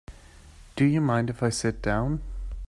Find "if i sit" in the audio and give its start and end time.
1.29-1.83